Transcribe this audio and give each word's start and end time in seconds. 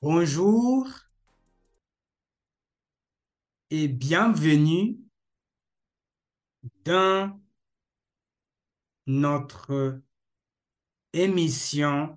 Bonjour 0.00 0.86
et 3.70 3.88
bienvenue 3.88 4.96
dans 6.84 7.40
notre 9.08 10.00
émission 11.12 12.16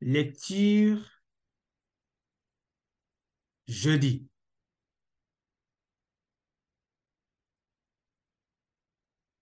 Lecture 0.00 1.22
jeudi. 3.68 4.26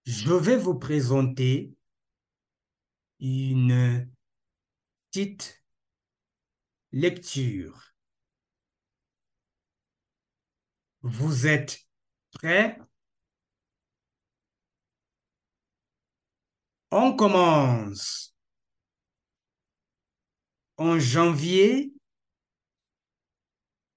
Je 0.05 0.35
vais 0.35 0.59
vous 0.59 0.79
présenter 0.79 1.75
une 3.19 4.13
petite 5.11 5.64
lecture. 6.95 7.93
Vous 11.03 11.49
êtes 11.49 11.89
prêts? 12.31 12.79
On 16.93 17.17
commence. 17.17 18.37
En 20.77 21.01
janvier, 21.01 21.93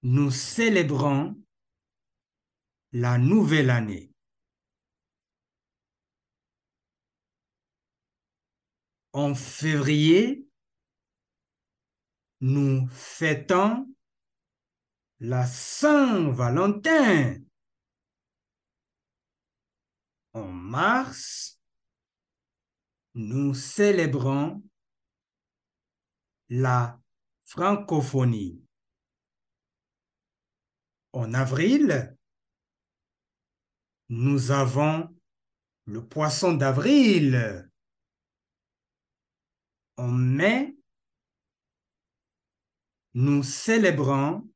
nous 0.02 0.32
célébrons 0.32 1.40
la 2.90 3.16
nouvelle 3.18 3.70
année. 3.70 4.12
En 9.12 9.36
février, 9.36 10.47
nous 12.40 12.88
fêtons 12.88 13.92
la 15.20 15.46
Saint-Valentin. 15.46 17.36
En 20.32 20.46
mars, 20.46 21.60
nous 23.14 23.54
célébrons 23.54 24.62
la 26.48 27.00
francophonie. 27.44 28.62
En 31.12 31.34
avril, 31.34 32.16
nous 34.08 34.50
avons 34.52 35.14
le 35.86 36.06
poisson 36.06 36.52
d'avril. 36.54 37.68
En 39.96 40.08
mai, 40.08 40.77
nous 43.20 43.42
célébrons 43.42 44.48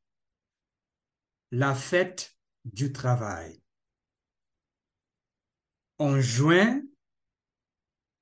la 1.50 1.74
fête 1.74 2.38
du 2.64 2.92
travail. 2.92 3.60
En 5.98 6.20
juin, 6.20 6.80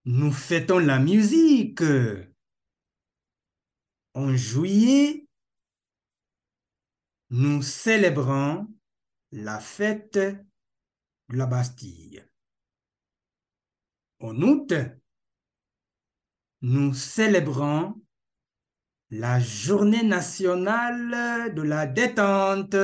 nous 0.06 0.32
fêtons 0.32 0.78
la 0.78 0.98
musique. 0.98 1.82
En 4.14 4.34
juillet, 4.34 5.28
nous 7.28 7.60
célébrons 7.60 8.66
la 9.32 9.60
fête 9.60 10.16
de 10.16 10.42
la 11.36 11.44
Bastille. 11.44 12.26
En 14.20 14.40
août, 14.40 14.72
nous 16.62 16.94
célébrons 16.94 18.02
la 19.10 19.40
journée 19.40 20.04
nationale 20.04 21.52
de 21.54 21.62
la 21.62 21.86
détente. 21.86 22.76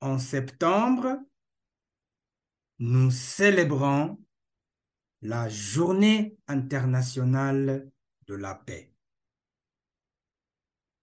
En 0.00 0.18
septembre, 0.18 1.18
nous 2.78 3.10
célébrons 3.10 4.18
la 5.20 5.50
journée 5.50 6.38
internationale 6.48 7.90
de 8.26 8.34
la 8.34 8.54
paix. 8.54 8.90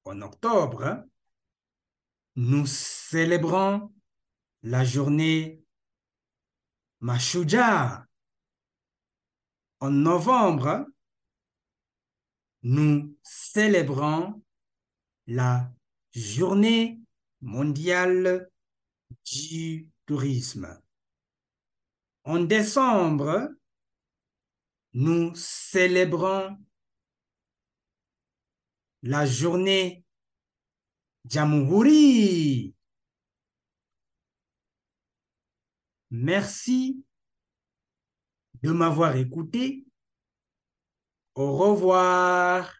En 0.06 0.22
octobre, 0.22 1.06
nous 2.36 2.66
célébrons 2.66 3.94
la 4.64 4.84
journée 4.84 5.64
Mashuja. 7.00 8.08
En 9.80 9.92
novembre, 9.92 10.88
nous 12.68 13.18
célébrons 13.24 14.44
la 15.26 15.74
journée 16.12 17.00
mondiale 17.40 18.52
du 19.24 19.88
tourisme. 20.06 20.78
En 22.26 22.42
décembre, 22.42 23.48
nous 24.92 25.34
célébrons 25.34 26.58
la 29.02 29.26
journée 29.26 30.04
Jamhuri. 31.24 32.76
Merci 36.12 37.02
de 38.62 38.72
m'avoir 38.74 39.16
écouté. 39.16 39.87
Au 41.38 41.54
revoir. 41.56 42.74